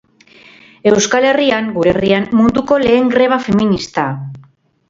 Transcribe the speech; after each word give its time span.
Euskal 0.91 1.27
herrian, 1.31 1.69
gure 1.77 1.93
herrian, 1.97 2.27
munduko 2.39 2.81
lehen 2.87 3.15
greba 3.17 3.41
feminista! 3.51 4.11